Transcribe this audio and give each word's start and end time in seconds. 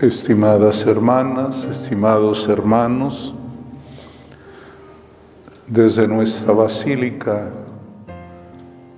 Estimadas 0.00 0.86
hermanas, 0.86 1.64
estimados 1.64 2.48
hermanos, 2.48 3.34
desde 5.66 6.06
nuestra 6.06 6.52
basílica 6.52 7.50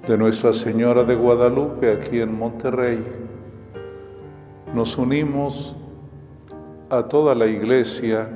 de 0.07 0.19
Nuestra 0.19 0.53
Señora 0.53 1.03
de 1.03 1.15
Guadalupe 1.15 1.91
aquí 1.91 2.21
en 2.21 2.39
Monterrey, 2.39 3.03
nos 4.75 4.99
unimos 4.99 5.75
a 6.91 7.05
toda 7.05 7.35
la 7.35 7.47
iglesia, 7.47 8.29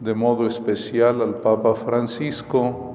de 0.00 0.14
modo 0.14 0.46
especial 0.46 1.20
al 1.20 1.34
Papa 1.34 1.74
Francisco, 1.74 2.94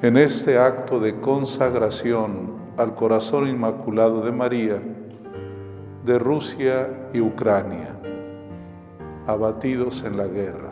en 0.00 0.16
este 0.16 0.56
acto 0.56 0.98
de 1.00 1.20
consagración 1.20 2.50
al 2.78 2.94
corazón 2.94 3.46
inmaculado 3.46 4.22
de 4.22 4.32
María, 4.32 4.82
de 6.08 6.18
Rusia 6.18 6.88
y 7.12 7.20
Ucrania, 7.20 7.94
abatidos 9.26 10.02
en 10.04 10.16
la 10.16 10.26
guerra. 10.26 10.70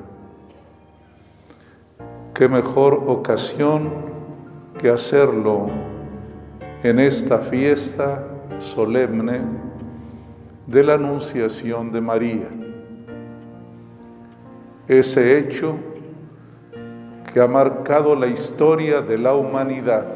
Qué 2.33 2.49
mejor 2.49 3.05
ocasión 3.07 3.91
que 4.79 4.89
hacerlo 4.89 5.67
en 6.83 6.99
esta 6.99 7.37
fiesta 7.37 8.25
solemne 8.61 9.43
de 10.67 10.83
la 10.83 10.95
Anunciación 10.95 11.93
de 11.93 12.01
María. 12.01 12.49
Ese 14.89 15.39
hecho 15.39 15.77
que 17.31 17.43
ha 17.43 17.47
marcado 17.47 18.17
la 18.17 18.27
historia 18.27 19.03
de 19.03 19.19
la 19.19 19.35
humanidad. 19.35 20.07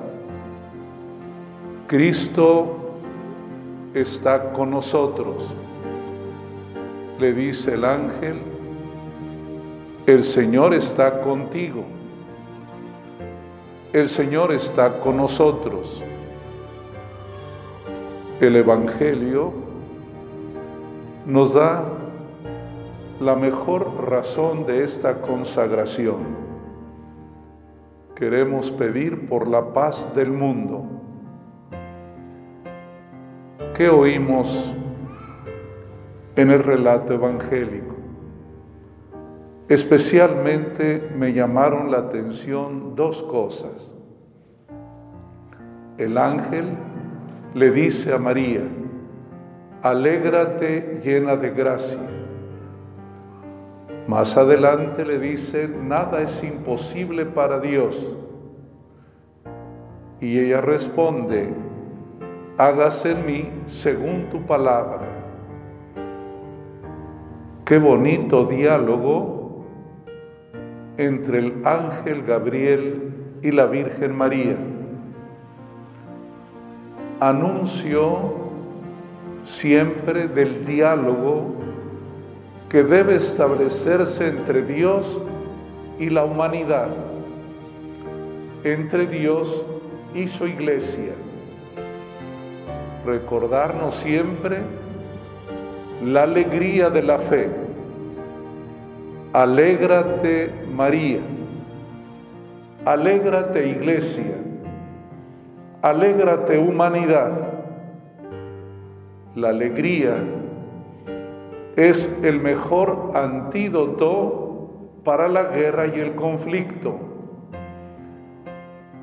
Cristo 1.89 2.80
está 3.95 4.53
con 4.53 4.71
nosotros. 4.71 5.55
Le 7.19 7.33
dice 7.33 7.75
el 7.75 7.85
ángel, 7.85 8.41
el 10.07 10.25
Señor 10.25 10.75
está 10.75 11.21
contigo. 11.21 11.85
El 13.93 14.09
Señor 14.09 14.53
está 14.53 15.01
con 15.01 15.17
nosotros. 15.17 16.03
El 18.41 18.57
Evangelio 18.57 19.53
nos 21.27 21.55
da 21.55 21.85
la 23.21 23.37
mejor 23.37 24.09
razón 24.09 24.65
de 24.65 24.85
esta 24.85 25.21
consagración. 25.21 26.51
Queremos 28.15 28.71
pedir 28.71 29.29
por 29.29 29.49
la 29.49 29.73
paz 29.73 30.11
del 30.15 30.31
mundo 30.31 31.00
¿Qué 33.81 33.89
oímos 33.89 34.75
en 36.37 36.51
el 36.51 36.63
relato 36.63 37.15
evangélico? 37.15 37.97
Especialmente 39.71 41.11
me 41.17 41.33
llamaron 41.33 41.91
la 41.91 41.97
atención 41.97 42.95
dos 42.95 43.23
cosas. 43.23 43.95
El 45.97 46.19
ángel 46.19 46.77
le 47.55 47.71
dice 47.71 48.13
a 48.13 48.19
María, 48.19 48.61
alégrate 49.81 51.01
llena 51.03 51.37
de 51.37 51.49
gracia. 51.49 52.03
Más 54.07 54.37
adelante 54.37 55.07
le 55.07 55.19
dice, 55.19 55.67
nada 55.69 56.21
es 56.21 56.45
imposible 56.45 57.25
para 57.25 57.59
Dios. 57.59 58.15
Y 60.21 60.39
ella 60.39 60.61
responde, 60.61 61.70
hágase 62.61 63.13
en 63.13 63.25
mí 63.25 63.49
según 63.67 64.29
tu 64.29 64.43
palabra. 64.43 65.09
Qué 67.65 67.79
bonito 67.79 68.45
diálogo 68.45 69.65
entre 70.99 71.39
el 71.39 71.63
ángel 71.65 72.23
Gabriel 72.23 73.15
y 73.41 73.51
la 73.51 73.65
Virgen 73.65 74.15
María. 74.15 74.59
Anuncio 77.21 78.35
siempre 79.47 80.29
del 80.29 80.67
diálogo 80.67 81.55
que 82.69 82.83
debe 82.83 83.17
establecerse 83.17 84.29
entre 84.29 84.61
Dios 84.61 85.19
y 85.99 86.11
la 86.11 86.25
humanidad, 86.25 86.89
entre 88.65 89.07
Dios 89.07 89.65
y 90.15 90.29
su 90.29 90.47
iglesia 90.47 91.15
recordarnos 93.11 93.97
siempre 93.97 94.59
la 96.05 96.23
alegría 96.23 96.91
de 96.91 97.03
la 97.03 97.19
fe. 97.19 97.51
Alégrate 99.33 100.53
María, 100.73 101.19
alégrate 102.85 103.69
Iglesia, 103.69 104.37
alégrate 105.83 106.57
humanidad. 106.57 107.33
La 109.35 109.49
alegría 109.49 110.15
es 111.77 112.13
el 112.23 112.41
mejor 112.41 113.13
antídoto 113.15 115.01
para 115.05 115.27
la 115.29 115.45
guerra 115.45 115.87
y 115.89 115.99
el 115.99 116.15
conflicto. 116.15 116.95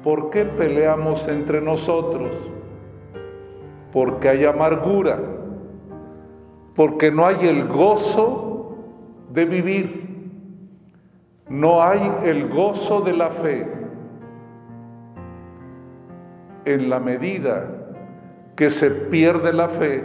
¿Por 0.01 0.29
qué 0.29 0.45
peleamos 0.45 1.27
entre 1.27 1.59
nosotros? 1.59 2.51
Porque 3.91 4.29
hay 4.29 4.45
amargura, 4.45 5.19
porque 6.75 7.11
no 7.11 7.25
hay 7.25 7.47
el 7.47 7.67
gozo 7.67 8.75
de 9.31 9.45
vivir, 9.45 10.07
no 11.49 11.81
hay 11.81 12.11
el 12.23 12.47
gozo 12.49 13.01
de 13.01 13.13
la 13.13 13.29
fe. 13.29 13.67
En 16.65 16.89
la 16.89 16.99
medida 16.99 17.65
que 18.55 18.69
se 18.69 18.91
pierde 18.91 19.53
la 19.53 19.69
fe, 19.69 20.03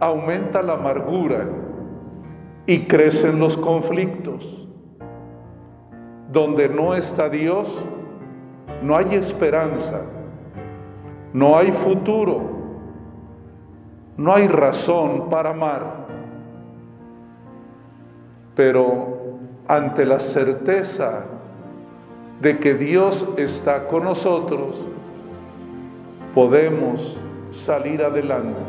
aumenta 0.00 0.62
la 0.62 0.74
amargura 0.74 1.46
y 2.66 2.86
crecen 2.86 3.38
los 3.38 3.56
conflictos. 3.56 4.66
Donde 6.32 6.68
no 6.68 6.94
está 6.94 7.28
Dios, 7.28 7.86
no 8.82 8.96
hay 8.96 9.14
esperanza, 9.14 10.00
no 11.32 11.56
hay 11.56 11.70
futuro 11.70 12.53
no 14.16 14.32
hay 14.32 14.46
razón 14.48 15.28
para 15.28 15.50
amar. 15.50 16.06
Pero 18.54 19.38
ante 19.66 20.06
la 20.06 20.20
certeza 20.20 21.24
de 22.40 22.58
que 22.58 22.74
Dios 22.74 23.28
está 23.36 23.88
con 23.88 24.04
nosotros, 24.04 24.86
podemos 26.34 27.18
salir 27.50 28.02
adelante. 28.02 28.60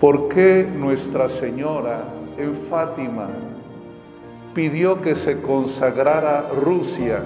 ¿Por 0.00 0.28
qué 0.28 0.68
Nuestra 0.74 1.28
Señora 1.28 2.04
en 2.36 2.54
Fátima 2.54 3.28
pidió 4.52 5.00
que 5.00 5.14
se 5.14 5.40
consagrara 5.40 6.48
Rusia 6.60 7.22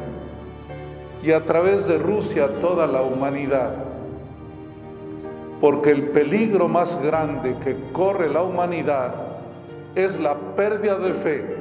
y 1.22 1.32
a 1.32 1.44
través 1.44 1.88
de 1.88 1.98
Rusia 1.98 2.60
toda 2.60 2.86
la 2.86 3.02
humanidad? 3.02 3.85
Porque 5.60 5.90
el 5.90 6.08
peligro 6.08 6.68
más 6.68 7.00
grande 7.02 7.56
que 7.64 7.76
corre 7.92 8.28
la 8.28 8.42
humanidad 8.42 9.14
es 9.94 10.18
la 10.20 10.34
pérdida 10.54 10.98
de 10.98 11.14
fe. 11.14 11.56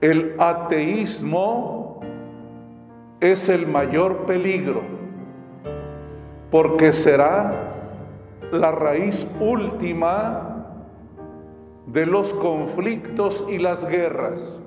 El 0.00 0.36
ateísmo 0.38 2.00
es 3.20 3.48
el 3.48 3.66
mayor 3.66 4.26
peligro, 4.26 4.82
porque 6.50 6.92
será 6.92 7.72
la 8.52 8.70
raíz 8.72 9.26
última 9.40 10.66
de 11.86 12.06
los 12.06 12.34
conflictos 12.34 13.44
y 13.48 13.58
las 13.58 13.84
guerras. 13.86 14.58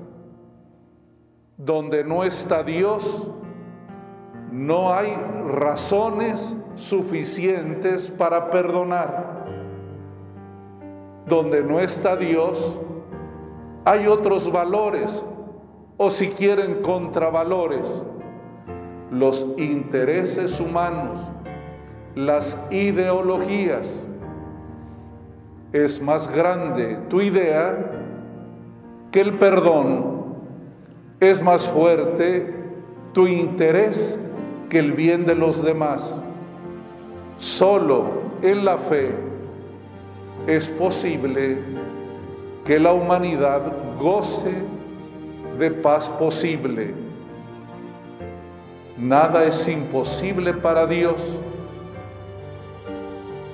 Donde 1.57 2.03
no 2.03 2.23
está 2.23 2.63
Dios, 2.63 3.29
no 4.55 4.93
hay 4.93 5.13
razones 5.49 6.55
suficientes 6.75 8.09
para 8.09 8.49
perdonar. 8.49 9.43
Donde 11.27 11.61
no 11.61 11.79
está 11.81 12.15
Dios, 12.15 12.79
hay 13.83 14.07
otros 14.07 14.49
valores 14.49 15.25
o 15.97 16.09
si 16.09 16.27
quieren 16.29 16.81
contravalores, 16.81 18.01
los 19.11 19.45
intereses 19.57 20.57
humanos, 20.61 21.19
las 22.15 22.57
ideologías. 22.71 24.05
Es 25.73 26.01
más 26.01 26.31
grande 26.31 26.97
tu 27.09 27.19
idea 27.19 27.91
que 29.11 29.19
el 29.19 29.37
perdón, 29.37 30.37
es 31.19 31.41
más 31.41 31.67
fuerte 31.67 32.55
tu 33.11 33.27
interés 33.27 34.17
que 34.69 34.79
el 34.79 34.93
bien 34.93 35.25
de 35.25 35.35
los 35.35 35.63
demás. 35.63 36.13
Solo 37.37 38.11
en 38.41 38.65
la 38.65 38.77
fe, 38.77 39.11
es 40.47 40.69
posible 40.69 41.59
que 42.65 42.79
la 42.79 42.93
humanidad 42.93 43.61
goce 43.99 44.53
de 45.57 45.71
paz 45.71 46.09
posible. 46.09 46.93
Nada 48.97 49.45
es 49.45 49.67
imposible 49.67 50.53
para 50.53 50.85
Dios. 50.85 51.37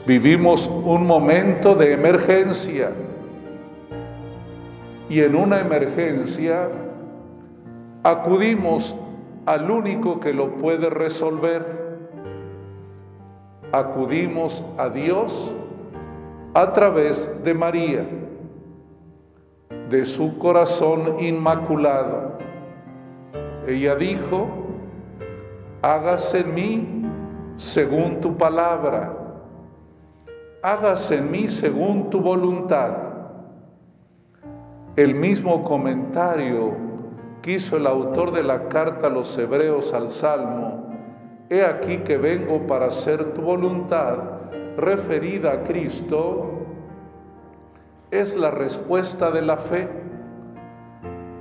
Vivimos 0.05 0.67
un 0.67 1.05
momento 1.05 1.75
de 1.75 1.93
emergencia 1.93 2.91
y 5.09 5.19
en 5.19 5.35
una 5.35 5.59
emergencia 5.59 6.69
acudimos 8.03 8.95
al 9.45 9.69
único 9.69 10.19
que 10.19 10.33
lo 10.33 10.55
puede 10.55 10.89
resolver. 10.89 11.81
Acudimos 13.71 14.63
a 14.77 14.89
Dios 14.89 15.55
a 16.53 16.73
través 16.73 17.29
de 17.43 17.53
María, 17.53 18.05
de 19.89 20.05
su 20.05 20.37
corazón 20.37 21.19
inmaculado. 21.19 22.37
Ella 23.67 23.95
dijo, 23.95 24.47
hágase 25.81 26.39
en 26.39 26.53
mí 26.53 27.05
según 27.57 28.19
tu 28.19 28.35
palabra, 28.35 29.13
hágase 30.61 31.17
en 31.17 31.31
mí 31.31 31.47
según 31.47 32.09
tu 32.09 32.19
voluntad. 32.19 32.97
El 34.97 35.15
mismo 35.15 35.61
comentario 35.61 36.90
que 37.41 37.53
hizo 37.53 37.77
el 37.77 37.87
autor 37.87 38.31
de 38.31 38.43
la 38.43 38.67
carta 38.67 39.07
a 39.07 39.09
los 39.09 39.37
hebreos 39.37 39.93
al 39.93 40.09
Salmo, 40.09 40.89
he 41.49 41.63
aquí 41.65 41.97
que 41.97 42.17
vengo 42.17 42.65
para 42.67 42.87
hacer 42.87 43.33
tu 43.33 43.41
voluntad, 43.41 44.17
referida 44.77 45.53
a 45.53 45.63
Cristo, 45.63 46.61
es 48.11 48.35
la 48.35 48.51
respuesta 48.51 49.31
de 49.31 49.41
la 49.41 49.57
fe. 49.57 49.87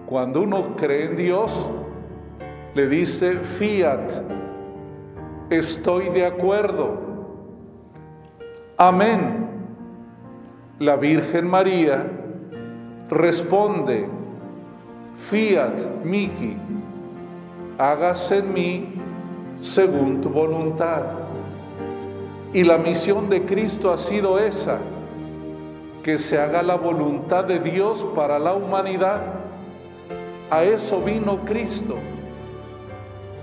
Cuando 0.07 0.43
uno 0.43 0.75
cree 0.77 1.05
en 1.05 1.17
Dios, 1.17 1.69
le 2.75 2.89
dice, 2.89 3.35
fiat, 3.41 4.11
estoy 5.51 6.09
de 6.11 6.27
acuerdo. 6.27 6.99
Amén. 8.77 9.49
La 10.79 10.97
Virgen 10.97 11.47
María 11.47 12.07
responde, 13.11 14.09
fiat 15.29 16.05
Miki, 16.05 16.57
hágase 17.79 18.39
en 18.39 18.53
mí 18.53 18.95
según 19.61 20.21
tu 20.21 20.29
voluntad. 20.31 21.03
Y 22.53 22.65
la 22.65 22.79
misión 22.79 23.29
de 23.29 23.45
Cristo 23.45 23.93
ha 23.93 23.99
sido 23.99 24.39
esa, 24.39 24.79
que 26.03 26.19
se 26.19 26.39
haga 26.39 26.63
la 26.63 26.77
voluntad 26.77 27.45
de 27.45 27.59
Dios 27.59 28.05
para 28.15 28.39
la 28.39 28.55
humanidad. 28.55 29.21
A 30.51 30.65
eso 30.65 31.01
vino 31.01 31.45
Cristo, 31.45 31.97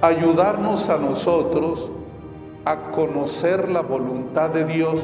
ayudarnos 0.02 0.90
a 0.90 0.98
nosotros 0.98 1.90
a 2.66 2.92
conocer 2.92 3.70
la 3.70 3.82
voluntad 3.82 4.50
de 4.50 4.66
Dios, 4.66 5.02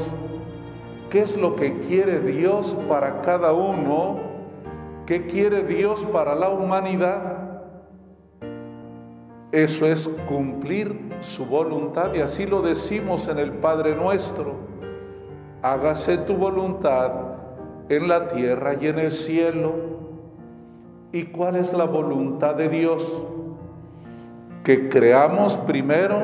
qué 1.09 1.21
es 1.21 1.37
lo 1.37 1.55
que 1.55 1.77
quiere 1.77 2.19
Dios 2.19 2.75
para 2.89 3.21
cada 3.21 3.53
uno, 3.53 4.19
qué 5.05 5.25
quiere 5.25 5.63
Dios 5.63 6.05
para 6.11 6.35
la 6.35 6.49
humanidad. 6.49 7.43
Eso 9.51 9.85
es 9.85 10.09
cumplir 10.27 11.09
su 11.21 11.45
voluntad 11.45 12.13
y 12.13 12.21
así 12.21 12.45
lo 12.45 12.61
decimos 12.61 13.27
en 13.27 13.37
el 13.37 13.51
Padre 13.51 13.95
nuestro. 13.95 14.55
Hágase 15.61 16.17
tu 16.17 16.35
voluntad 16.35 17.11
en 17.89 18.07
la 18.07 18.27
tierra 18.27 18.73
y 18.79 18.87
en 18.87 18.99
el 18.99 19.11
cielo. 19.11 19.73
¿Y 21.11 21.25
cuál 21.25 21.57
es 21.57 21.71
la 21.71 21.85
voluntad 21.85 22.55
de 22.55 22.69
Dios? 22.69 23.21
Que 24.63 24.89
creamos 24.89 25.57
primero 25.57 26.23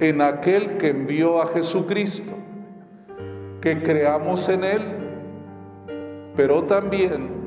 en 0.00 0.20
aquel 0.20 0.76
que 0.78 0.88
envió 0.88 1.40
a 1.40 1.46
Jesucristo, 1.46 2.32
que 3.60 3.82
creamos 3.82 4.48
en 4.48 4.64
Él, 4.64 4.82
pero 6.34 6.64
también 6.64 7.37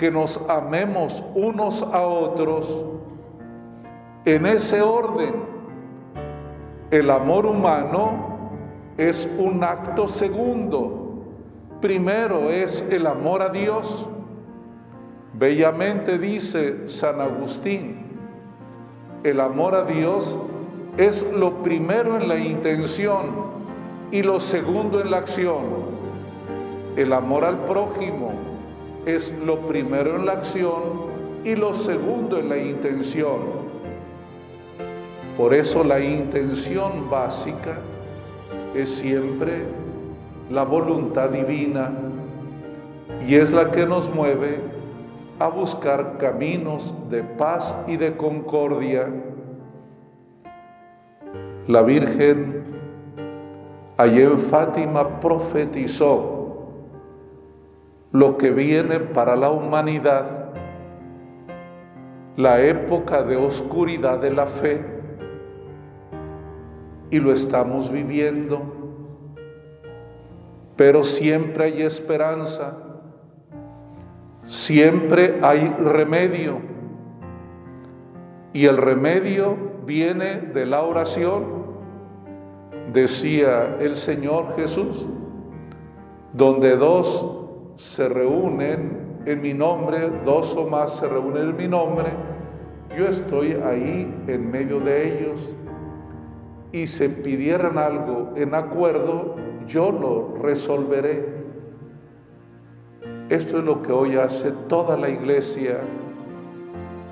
que 0.00 0.10
nos 0.10 0.40
amemos 0.48 1.22
unos 1.34 1.82
a 1.82 2.00
otros 2.00 2.86
en 4.24 4.46
ese 4.46 4.80
orden, 4.80 5.34
el 6.90 7.10
amor 7.10 7.44
humano 7.44 8.50
es 8.96 9.28
un 9.38 9.62
acto 9.62 10.08
segundo. 10.08 11.26
Primero 11.82 12.48
es 12.48 12.80
el 12.90 13.06
amor 13.06 13.42
a 13.42 13.50
Dios. 13.50 14.06
Bellamente 15.34 16.16
dice 16.16 16.88
San 16.88 17.20
Agustín, 17.20 18.16
el 19.22 19.38
amor 19.38 19.74
a 19.74 19.82
Dios 19.82 20.38
es 20.96 21.22
lo 21.30 21.62
primero 21.62 22.16
en 22.16 22.26
la 22.26 22.38
intención 22.38 23.26
y 24.10 24.22
lo 24.22 24.40
segundo 24.40 24.98
en 25.02 25.10
la 25.10 25.18
acción. 25.18 25.60
El 26.96 27.12
amor 27.12 27.44
al 27.44 27.58
prójimo 27.66 28.49
es 29.06 29.34
lo 29.44 29.60
primero 29.60 30.16
en 30.16 30.26
la 30.26 30.32
acción 30.32 31.10
y 31.44 31.56
lo 31.56 31.72
segundo 31.74 32.38
en 32.38 32.48
la 32.48 32.58
intención. 32.58 33.60
Por 35.36 35.54
eso 35.54 35.82
la 35.82 36.00
intención 36.00 37.08
básica 37.08 37.78
es 38.74 38.90
siempre 38.90 39.64
la 40.50 40.64
voluntad 40.64 41.30
divina 41.30 41.92
y 43.26 43.36
es 43.36 43.52
la 43.52 43.70
que 43.70 43.86
nos 43.86 44.12
mueve 44.14 44.60
a 45.38 45.48
buscar 45.48 46.18
caminos 46.18 46.94
de 47.08 47.22
paz 47.22 47.74
y 47.86 47.96
de 47.96 48.16
concordia. 48.16 49.08
La 51.66 51.82
Virgen 51.82 52.64
allí 53.96 54.22
en 54.22 54.38
Fátima 54.38 55.20
profetizó 55.20 56.39
lo 58.12 58.36
que 58.36 58.50
viene 58.50 59.00
para 59.00 59.36
la 59.36 59.50
humanidad, 59.50 60.52
la 62.36 62.60
época 62.60 63.22
de 63.22 63.36
oscuridad 63.36 64.18
de 64.18 64.30
la 64.32 64.46
fe 64.46 64.84
y 67.10 67.18
lo 67.18 67.32
estamos 67.32 67.90
viviendo. 67.90 68.62
Pero 70.76 71.04
siempre 71.04 71.66
hay 71.66 71.82
esperanza, 71.82 72.76
siempre 74.44 75.38
hay 75.42 75.68
remedio. 75.68 76.58
Y 78.52 78.66
el 78.66 78.76
remedio 78.78 79.56
viene 79.84 80.36
de 80.36 80.66
la 80.66 80.82
oración, 80.82 81.44
decía 82.92 83.76
el 83.78 83.94
Señor 83.94 84.56
Jesús, 84.56 85.08
donde 86.32 86.76
dos 86.76 87.39
se 87.80 88.10
reúnen 88.10 89.22
en 89.24 89.40
mi 89.40 89.54
nombre, 89.54 90.10
dos 90.26 90.54
o 90.54 90.68
más 90.68 90.98
se 90.98 91.08
reúnen 91.08 91.48
en 91.48 91.56
mi 91.56 91.66
nombre, 91.66 92.10
yo 92.94 93.06
estoy 93.06 93.52
ahí 93.52 94.22
en 94.26 94.50
medio 94.50 94.80
de 94.80 95.08
ellos 95.08 95.54
y 96.72 96.86
se 96.86 97.08
pidieran 97.08 97.78
algo 97.78 98.32
en 98.36 98.54
acuerdo, 98.54 99.36
yo 99.66 99.90
lo 99.90 100.42
resolveré. 100.42 101.24
Esto 103.30 103.58
es 103.60 103.64
lo 103.64 103.80
que 103.80 103.92
hoy 103.92 104.16
hace 104.16 104.52
toda 104.68 104.98
la 104.98 105.08
iglesia. 105.08 105.80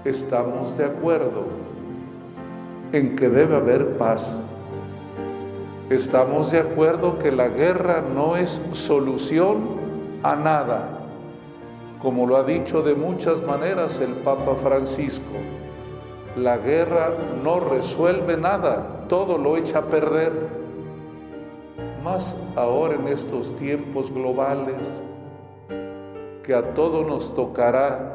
Estamos 0.04 0.76
de 0.76 0.84
acuerdo 0.84 1.44
en 2.92 3.16
que 3.16 3.30
debe 3.30 3.56
haber 3.56 3.96
paz. 3.96 4.44
Estamos 5.88 6.50
de 6.50 6.58
acuerdo 6.58 7.18
que 7.18 7.32
la 7.32 7.48
guerra 7.48 8.02
no 8.14 8.36
es 8.36 8.60
solución 8.72 9.77
a 10.22 10.36
nada, 10.36 10.88
como 12.02 12.26
lo 12.26 12.36
ha 12.36 12.44
dicho 12.44 12.82
de 12.82 12.94
muchas 12.94 13.42
maneras 13.42 13.98
el 13.98 14.12
Papa 14.24 14.54
Francisco. 14.56 15.22
La 16.36 16.56
guerra 16.58 17.10
no 17.42 17.60
resuelve 17.60 18.36
nada, 18.36 19.04
todo 19.08 19.38
lo 19.38 19.56
echa 19.56 19.78
a 19.78 19.82
perder. 19.82 20.32
Más 22.04 22.36
ahora 22.54 22.94
en 22.94 23.08
estos 23.08 23.54
tiempos 23.56 24.12
globales, 24.12 24.76
que 26.42 26.54
a 26.54 26.74
todos 26.74 27.06
nos 27.06 27.34
tocará 27.34 28.14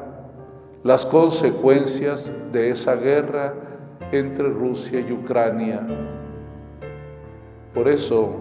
las 0.83 1.05
consecuencias 1.05 2.31
de 2.51 2.69
esa 2.69 2.95
guerra 2.95 3.53
entre 4.11 4.49
Rusia 4.49 4.99
y 4.99 5.11
Ucrania. 5.11 5.85
Por 7.73 7.87
eso 7.87 8.31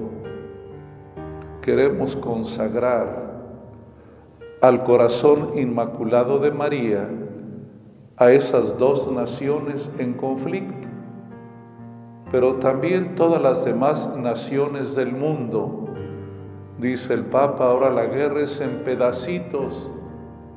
queremos 1.61 2.16
consagrar 2.16 3.22
al 4.62 4.85
corazón 4.85 5.50
inmaculado 5.57 6.38
de 6.38 6.50
María 6.50 7.09
a 8.16 8.31
esas 8.31 8.78
dos 8.78 9.11
naciones 9.12 9.90
en 9.99 10.14
conflicto 10.14 10.88
pero 12.31 12.54
también 12.54 13.14
todas 13.14 13.42
las 13.42 13.64
demás 13.64 14.11
naciones 14.16 14.95
del 14.95 15.12
mundo 15.12 15.83
Dice 16.83 17.14
el 17.14 17.26
Papa, 17.26 17.66
ahora 17.66 17.90
la 17.90 18.07
guerra 18.07 18.40
es 18.40 18.61
en 18.61 18.83
pedacitos, 18.83 19.88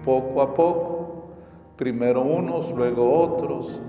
poco 0.03 0.41
a 0.41 0.55
poco, 0.55 1.25
primero 1.75 2.24
unos, 2.24 2.71
luego 2.71 3.21
otros, 3.21 3.79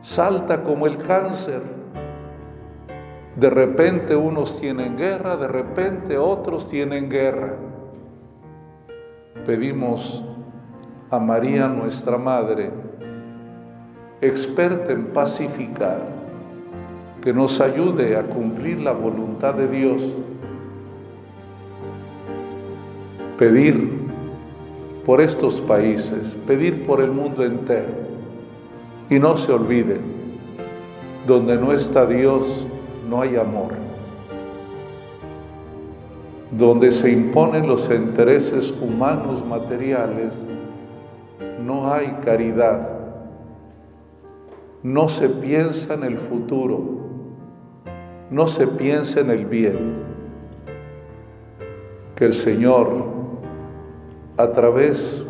salta 0.00 0.62
como 0.62 0.86
el 0.86 0.96
cáncer. 0.96 1.60
De 3.36 3.50
repente 3.50 4.16
unos 4.16 4.58
tienen 4.58 4.96
guerra, 4.96 5.36
de 5.36 5.48
repente 5.48 6.16
otros 6.16 6.66
tienen 6.66 7.10
guerra. 7.10 7.56
Pedimos 9.46 10.24
a 11.08 11.20
María 11.20 11.68
nuestra 11.68 12.18
Madre, 12.18 12.72
experta 14.20 14.90
en 14.90 15.06
pacificar, 15.12 16.00
que 17.22 17.32
nos 17.32 17.60
ayude 17.60 18.16
a 18.16 18.24
cumplir 18.24 18.80
la 18.80 18.90
voluntad 18.90 19.54
de 19.54 19.68
Dios. 19.68 20.14
Pedir 23.38 23.88
por 25.04 25.20
estos 25.20 25.60
países, 25.60 26.36
pedir 26.48 26.84
por 26.84 27.00
el 27.00 27.12
mundo 27.12 27.44
entero. 27.44 27.94
Y 29.08 29.20
no 29.20 29.36
se 29.36 29.52
olviden, 29.52 30.00
donde 31.24 31.56
no 31.56 31.70
está 31.70 32.04
Dios, 32.04 32.66
no 33.08 33.22
hay 33.22 33.36
amor. 33.36 33.85
Donde 36.50 36.90
se 36.90 37.10
imponen 37.10 37.66
los 37.66 37.90
intereses 37.90 38.72
humanos 38.80 39.44
materiales, 39.44 40.46
no 41.64 41.92
hay 41.92 42.18
caridad, 42.24 42.88
no 44.82 45.08
se 45.08 45.28
piensa 45.28 45.94
en 45.94 46.04
el 46.04 46.18
futuro, 46.18 46.80
no 48.30 48.46
se 48.46 48.66
piensa 48.66 49.20
en 49.20 49.30
el 49.30 49.46
bien. 49.46 49.94
Que 52.14 52.26
el 52.26 52.34
Señor, 52.34 53.04
a 54.36 54.52
través 54.52 55.24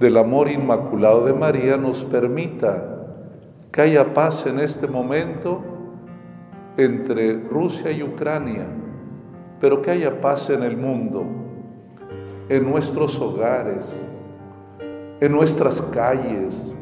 del 0.00 0.16
amor 0.16 0.48
inmaculado 0.48 1.24
de 1.24 1.32
María, 1.32 1.76
nos 1.76 2.04
permita 2.04 2.90
que 3.70 3.82
haya 3.82 4.12
paz 4.12 4.46
en 4.46 4.60
este 4.60 4.86
momento 4.86 5.62
entre 6.76 7.40
Rusia 7.40 7.90
y 7.92 8.02
Ucrania, 8.02 8.66
pero 9.60 9.82
que 9.82 9.90
haya 9.90 10.20
paz 10.20 10.50
en 10.50 10.62
el 10.62 10.76
mundo, 10.76 11.24
en 12.48 12.64
nuestros 12.70 13.18
hogares, 13.20 14.04
en 15.20 15.32
nuestras 15.32 15.80
calles, 15.82 16.74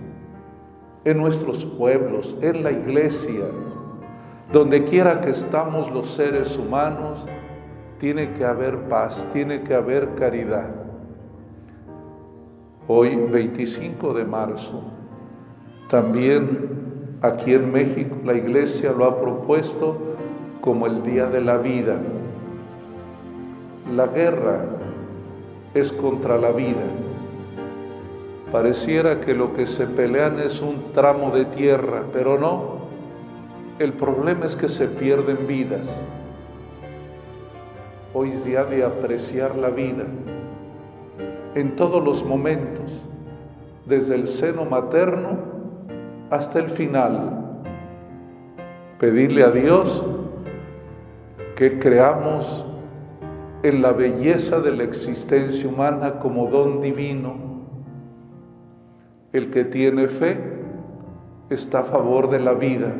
en 1.04 1.18
nuestros 1.18 1.64
pueblos, 1.64 2.36
en 2.40 2.62
la 2.62 2.70
iglesia, 2.70 3.44
donde 4.52 4.84
quiera 4.84 5.20
que 5.20 5.30
estamos 5.30 5.90
los 5.90 6.06
seres 6.06 6.58
humanos, 6.58 7.26
tiene 7.98 8.32
que 8.32 8.44
haber 8.44 8.76
paz, 8.88 9.28
tiene 9.32 9.62
que 9.62 9.74
haber 9.74 10.14
caridad. 10.14 10.74
Hoy, 12.88 13.14
25 13.16 14.12
de 14.14 14.24
marzo, 14.24 14.82
también 15.88 17.18
aquí 17.22 17.54
en 17.54 17.70
México 17.70 18.16
la 18.24 18.34
iglesia 18.34 18.92
lo 18.92 19.04
ha 19.04 19.20
propuesto 19.20 19.96
como 20.60 20.86
el 20.86 21.02
Día 21.02 21.26
de 21.26 21.40
la 21.40 21.58
Vida. 21.58 22.00
La 23.90 24.06
guerra 24.06 24.64
es 25.74 25.92
contra 25.92 26.38
la 26.38 26.50
vida 26.50 26.84
Pareciera 28.52 29.18
que 29.18 29.34
lo 29.34 29.54
que 29.54 29.66
se 29.66 29.86
pelean 29.86 30.38
es 30.38 30.60
un 30.60 30.92
tramo 30.92 31.30
de 31.30 31.46
tierra, 31.46 32.02
pero 32.12 32.38
no. 32.38 32.82
El 33.78 33.94
problema 33.94 34.44
es 34.44 34.54
que 34.54 34.68
se 34.68 34.88
pierden 34.88 35.46
vidas. 35.46 36.04
Hoy 38.12 38.32
es 38.32 38.44
día 38.44 38.64
de 38.64 38.84
apreciar 38.84 39.56
la 39.56 39.70
vida 39.70 40.04
en 41.54 41.76
todos 41.76 42.04
los 42.04 42.22
momentos, 42.26 43.08
desde 43.86 44.16
el 44.16 44.28
seno 44.28 44.66
materno 44.66 45.38
hasta 46.28 46.58
el 46.58 46.68
final. 46.68 47.62
Pedirle 48.98 49.44
a 49.44 49.50
Dios 49.50 50.04
que 51.56 51.78
creamos 51.78 52.66
en 53.62 53.82
la 53.82 53.92
belleza 53.92 54.60
de 54.60 54.72
la 54.72 54.82
existencia 54.82 55.68
humana 55.68 56.18
como 56.18 56.46
don 56.48 56.80
divino 56.80 57.52
el 59.32 59.50
que 59.50 59.64
tiene 59.64 60.08
fe 60.08 60.36
está 61.48 61.80
a 61.80 61.84
favor 61.84 62.28
de 62.28 62.38
la 62.38 62.52
vida. 62.52 62.92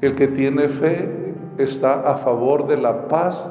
El 0.00 0.14
que 0.14 0.28
tiene 0.28 0.68
fe 0.68 1.34
está 1.58 2.10
a 2.10 2.16
favor 2.16 2.66
de 2.66 2.78
la 2.78 3.06
paz 3.06 3.50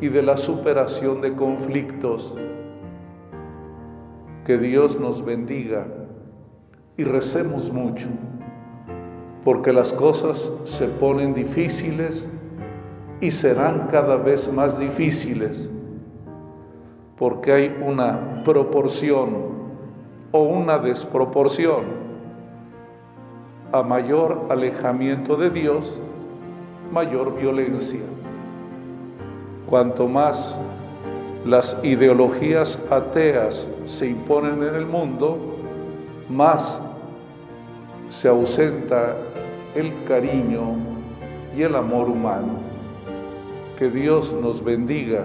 y 0.00 0.08
de 0.08 0.22
la 0.22 0.36
superación 0.36 1.20
de 1.20 1.34
conflictos. 1.34 2.34
Que 4.44 4.58
Dios 4.58 4.98
nos 4.98 5.24
bendiga 5.24 5.86
y 6.96 7.04
recemos 7.04 7.72
mucho, 7.72 8.08
porque 9.44 9.72
las 9.72 9.92
cosas 9.92 10.52
se 10.64 10.88
ponen 10.88 11.32
difíciles 11.32 12.28
y 13.20 13.30
serán 13.30 13.88
cada 13.90 14.16
vez 14.16 14.50
más 14.52 14.78
difíciles, 14.78 15.68
porque 17.16 17.52
hay 17.52 17.76
una 17.84 18.42
proporción 18.44 19.48
o 20.32 20.42
una 20.42 20.78
desproporción. 20.78 22.08
A 23.72 23.82
mayor 23.82 24.46
alejamiento 24.48 25.36
de 25.36 25.50
Dios, 25.50 26.00
mayor 26.92 27.36
violencia. 27.36 28.00
Cuanto 29.68 30.08
más 30.08 30.58
las 31.44 31.78
ideologías 31.82 32.80
ateas 32.90 33.68
se 33.84 34.08
imponen 34.08 34.62
en 34.62 34.74
el 34.74 34.86
mundo, 34.86 35.38
más 36.30 36.80
se 38.08 38.28
ausenta 38.28 39.16
el 39.74 39.92
cariño 40.06 40.76
y 41.56 41.62
el 41.62 41.74
amor 41.74 42.08
humano. 42.08 42.67
Que 43.78 43.88
Dios 43.88 44.32
nos 44.32 44.64
bendiga 44.64 45.24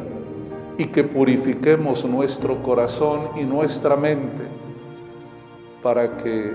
y 0.78 0.86
que 0.86 1.04
purifiquemos 1.04 2.06
nuestro 2.06 2.62
corazón 2.62 3.30
y 3.36 3.42
nuestra 3.44 3.96
mente 3.96 4.44
para 5.82 6.18
que 6.18 6.54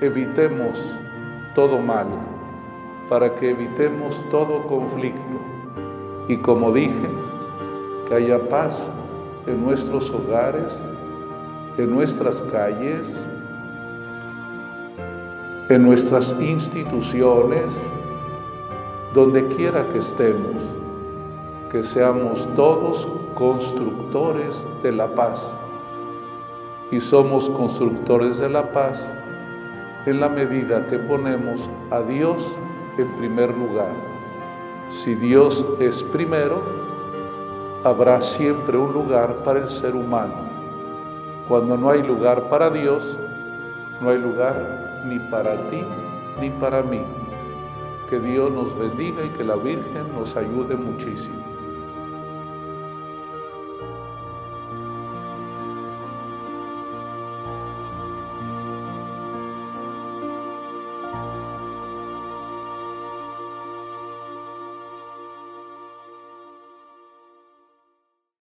evitemos 0.00 0.82
todo 1.54 1.78
mal, 1.78 2.08
para 3.08 3.32
que 3.36 3.50
evitemos 3.50 4.28
todo 4.28 4.66
conflicto. 4.66 5.38
Y 6.26 6.36
como 6.38 6.72
dije, 6.72 7.08
que 8.08 8.16
haya 8.16 8.40
paz 8.48 8.88
en 9.46 9.64
nuestros 9.64 10.10
hogares, 10.10 10.76
en 11.78 11.92
nuestras 11.92 12.42
calles, 12.50 13.08
en 15.68 15.84
nuestras 15.84 16.34
instituciones, 16.40 17.72
donde 19.14 19.46
quiera 19.48 19.84
que 19.92 19.98
estemos, 19.98 20.56
que 21.70 21.82
seamos 21.84 22.48
todos 22.54 23.06
constructores 23.34 24.66
de 24.82 24.92
la 24.92 25.06
paz 25.08 25.54
y 26.90 27.00
somos 27.00 27.48
constructores 27.50 28.38
de 28.38 28.48
la 28.48 28.70
paz 28.72 29.12
en 30.06 30.20
la 30.20 30.28
medida 30.28 30.86
que 30.86 30.98
ponemos 30.98 31.68
a 31.90 32.00
Dios 32.02 32.56
en 32.98 33.08
primer 33.16 33.56
lugar. 33.56 33.90
Si 34.90 35.14
Dios 35.14 35.64
es 35.78 36.02
primero, 36.02 36.62
habrá 37.84 38.20
siempre 38.20 38.76
un 38.76 38.92
lugar 38.92 39.36
para 39.44 39.60
el 39.60 39.68
ser 39.68 39.94
humano. 39.94 40.34
Cuando 41.48 41.76
no 41.76 41.90
hay 41.90 42.02
lugar 42.02 42.42
para 42.48 42.70
Dios, 42.70 43.16
no 44.00 44.10
hay 44.10 44.18
lugar 44.18 45.02
ni 45.06 45.18
para 45.18 45.56
ti 45.70 45.82
ni 46.40 46.50
para 46.50 46.82
mí. 46.82 47.00
Que 48.12 48.20
Dios 48.20 48.52
nos 48.52 48.78
bendiga 48.78 49.24
y 49.24 49.30
que 49.30 49.42
la 49.42 49.56
Virgen 49.56 50.12
nos 50.14 50.36
ayude 50.36 50.76
muchísimo. 50.76 51.51